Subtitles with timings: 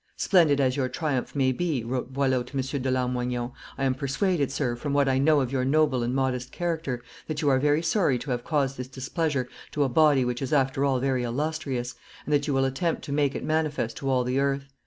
[0.17, 2.81] "Splendid as your triumph may be," wrote Boileau to M.
[2.81, 6.51] de Lamoignon, "I am persuaded, sir, from what I know of your noble and modest
[6.51, 10.41] character, that you are very sorry to have caused this displeasure to a body which
[10.41, 11.93] is after all very illustrious,
[12.25, 14.69] and that you will attempt to make it manifest to all the earth.